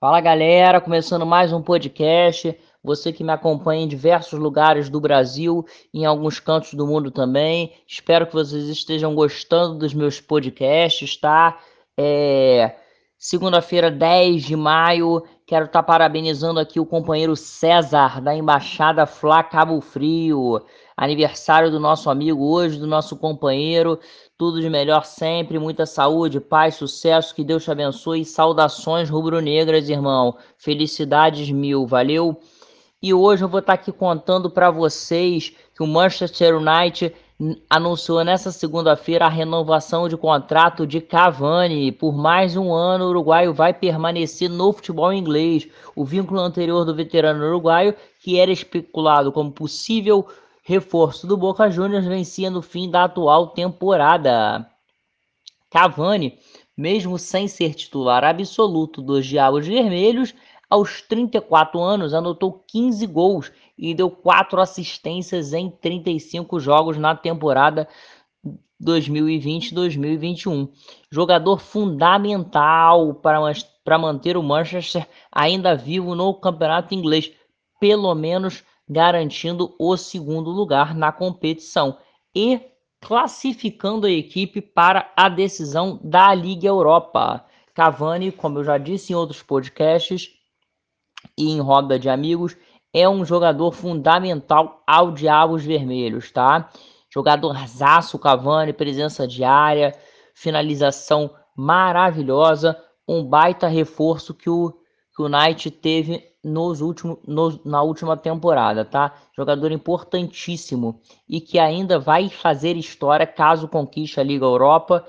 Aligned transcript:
Fala 0.00 0.20
galera, 0.20 0.80
começando 0.80 1.26
mais 1.26 1.52
um 1.52 1.60
podcast. 1.60 2.56
Você 2.84 3.12
que 3.12 3.24
me 3.24 3.32
acompanha 3.32 3.82
em 3.82 3.88
diversos 3.88 4.38
lugares 4.38 4.88
do 4.88 5.00
Brasil, 5.00 5.66
em 5.92 6.06
alguns 6.06 6.38
cantos 6.38 6.74
do 6.74 6.86
mundo 6.86 7.10
também. 7.10 7.72
Espero 7.84 8.24
que 8.24 8.32
vocês 8.32 8.68
estejam 8.68 9.12
gostando 9.12 9.76
dos 9.76 9.92
meus 9.92 10.20
podcasts, 10.20 11.16
tá? 11.16 11.58
É... 11.98 12.76
Segunda-feira, 13.20 13.90
10 13.90 14.44
de 14.44 14.54
maio, 14.54 15.24
quero 15.44 15.64
estar 15.64 15.80
tá 15.80 15.82
parabenizando 15.82 16.60
aqui 16.60 16.78
o 16.78 16.86
companheiro 16.86 17.34
César, 17.34 18.20
da 18.20 18.32
Embaixada 18.32 19.06
Flá 19.06 19.42
Cabo 19.42 19.80
Frio. 19.80 20.64
Aniversário 20.96 21.68
do 21.68 21.80
nosso 21.80 22.08
amigo 22.10 22.48
hoje, 22.48 22.78
do 22.78 22.86
nosso 22.86 23.16
companheiro. 23.16 23.98
Tudo 24.36 24.60
de 24.60 24.70
melhor 24.70 25.04
sempre, 25.04 25.58
muita 25.58 25.84
saúde, 25.84 26.38
paz, 26.38 26.76
sucesso, 26.76 27.34
que 27.34 27.42
Deus 27.42 27.64
te 27.64 27.72
abençoe. 27.72 28.24
Saudações 28.24 29.10
rubro-negras, 29.10 29.88
irmão. 29.88 30.36
Felicidades 30.56 31.50
mil, 31.50 31.88
valeu? 31.88 32.40
E 33.02 33.12
hoje 33.12 33.42
eu 33.42 33.48
vou 33.48 33.58
estar 33.58 33.72
aqui 33.72 33.90
contando 33.90 34.48
para 34.48 34.70
vocês 34.70 35.52
que 35.74 35.82
o 35.82 35.88
Manchester 35.88 36.56
United 36.56 37.12
anunciou 37.70 38.24
nessa 38.24 38.50
segunda-feira 38.50 39.26
a 39.26 39.28
renovação 39.28 40.08
de 40.08 40.16
contrato 40.16 40.86
de 40.86 41.00
Cavani. 41.00 41.92
Por 41.92 42.16
mais 42.16 42.56
um 42.56 42.72
ano, 42.72 43.04
o 43.04 43.08
uruguaio 43.10 43.54
vai 43.54 43.72
permanecer 43.72 44.50
no 44.50 44.72
futebol 44.72 45.12
inglês. 45.12 45.68
O 45.94 46.04
vínculo 46.04 46.40
anterior 46.40 46.84
do 46.84 46.94
veterano 46.94 47.44
uruguaio, 47.46 47.94
que 48.20 48.38
era 48.38 48.50
especulado 48.50 49.30
como 49.30 49.52
possível 49.52 50.26
reforço 50.64 51.26
do 51.26 51.36
Boca 51.36 51.70
Juniors 51.70 52.04
vencia 52.04 52.50
no 52.50 52.60
fim 52.60 52.90
da 52.90 53.04
atual 53.04 53.48
temporada. 53.48 54.68
Cavani, 55.70 56.38
mesmo 56.78 57.18
sem 57.18 57.48
ser 57.48 57.74
titular 57.74 58.22
absoluto 58.22 59.02
dos 59.02 59.26
Diabos 59.26 59.66
Vermelhos, 59.66 60.32
aos 60.70 61.02
34 61.02 61.80
anos 61.80 62.14
anotou 62.14 62.62
15 62.68 63.04
gols 63.06 63.50
e 63.76 63.92
deu 63.92 64.08
4 64.08 64.60
assistências 64.60 65.52
em 65.52 65.68
35 65.68 66.60
jogos 66.60 66.96
na 66.96 67.16
temporada 67.16 67.88
2020-2021. 68.80 70.70
Jogador 71.10 71.58
fundamental 71.58 73.12
para, 73.14 73.98
manter 73.98 74.36
o 74.36 74.42
Manchester 74.42 75.04
ainda 75.32 75.74
vivo 75.74 76.14
no 76.14 76.32
campeonato 76.34 76.94
inglês, 76.94 77.32
pelo 77.80 78.14
menos 78.14 78.62
garantindo 78.88 79.74
o 79.80 79.96
segundo 79.96 80.50
lugar 80.50 80.94
na 80.94 81.10
competição 81.10 81.98
e 82.32 82.60
classificando 83.00 84.06
a 84.06 84.10
equipe 84.10 84.60
para 84.60 85.12
a 85.16 85.28
decisão 85.28 86.00
da 86.02 86.34
Liga 86.34 86.66
Europa. 86.66 87.44
Cavani, 87.74 88.32
como 88.32 88.58
eu 88.58 88.64
já 88.64 88.76
disse 88.76 89.12
em 89.12 89.16
outros 89.16 89.42
podcasts 89.42 90.30
e 91.36 91.50
em 91.50 91.60
roda 91.60 91.98
de 91.98 92.08
amigos, 92.08 92.56
é 92.92 93.08
um 93.08 93.24
jogador 93.24 93.72
fundamental 93.72 94.82
ao 94.86 95.12
Diabos 95.12 95.64
Vermelhos, 95.64 96.30
tá? 96.30 96.70
Jogador 97.08 97.66
zaço 97.66 98.18
Cavani, 98.18 98.72
presença 98.72 99.26
diária, 99.26 99.94
finalização 100.34 101.30
maravilhosa, 101.56 102.80
um 103.06 103.24
baita 103.24 103.66
reforço 103.68 104.34
que 104.34 104.50
o, 104.50 104.74
que 105.18 105.22
o 105.22 105.28
Knight 105.28 105.68
teve 105.72 106.24
nos 106.44 106.80
últimos, 106.80 107.18
nos, 107.26 107.64
na 107.64 107.82
última 107.82 108.16
temporada, 108.16 108.84
tá? 108.84 109.12
Jogador 109.36 109.72
importantíssimo 109.72 111.00
e 111.28 111.40
que 111.40 111.58
ainda 111.58 111.98
vai 111.98 112.28
fazer 112.28 112.76
história 112.76 113.26
caso 113.26 113.66
conquiste 113.66 114.20
a 114.20 114.22
Liga 114.22 114.44
Europa 114.44 115.04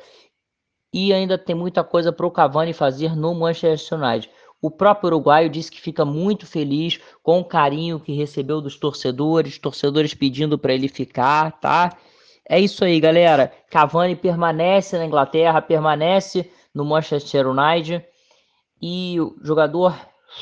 e 0.91 1.13
ainda 1.13 1.37
tem 1.37 1.55
muita 1.55 1.83
coisa 1.83 2.11
para 2.11 2.25
o 2.25 2.31
Cavani 2.31 2.73
fazer 2.73 3.15
no 3.15 3.35
Manchester 3.35 3.99
United. 3.99 4.31
O 4.59 4.71
próprio 4.71 5.09
uruguaio 5.09 5.47
disse 5.47 5.71
que 5.71 5.79
fica 5.79 6.03
muito 6.03 6.47
feliz 6.47 6.99
com 7.21 7.39
o 7.39 7.45
carinho 7.45 7.99
que 7.99 8.11
recebeu 8.11 8.59
dos 8.59 8.77
torcedores, 8.77 9.59
torcedores 9.59 10.15
pedindo 10.15 10.57
para 10.57 10.73
ele 10.73 10.87
ficar, 10.87 11.51
tá? 11.59 11.95
É 12.49 12.59
isso 12.59 12.83
aí, 12.83 12.99
galera. 12.99 13.53
Cavani 13.69 14.15
permanece 14.15 14.97
na 14.97 15.05
Inglaterra, 15.05 15.61
permanece 15.61 16.51
no 16.73 16.83
Manchester 16.83 17.47
United 17.47 18.03
e 18.81 19.19
o 19.19 19.35
jogador 19.41 19.95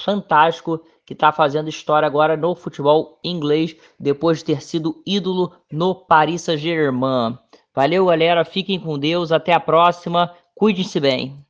fantástico 0.03 0.81
que 1.05 1.13
está 1.13 1.31
fazendo 1.31 1.69
história 1.69 2.05
agora 2.05 2.35
no 2.35 2.53
futebol 2.53 3.17
inglês, 3.23 3.75
depois 3.99 4.39
de 4.39 4.45
ter 4.45 4.61
sido 4.61 5.01
ídolo 5.05 5.53
no 5.71 5.95
Paris 5.95 6.41
Saint-Germain. 6.41 7.37
Valeu, 7.73 8.07
galera. 8.07 8.43
Fiquem 8.43 8.79
com 8.79 8.97
Deus. 8.97 9.31
Até 9.31 9.53
a 9.53 9.59
próxima. 9.59 10.33
Cuide-se 10.55 10.99
bem. 10.99 11.45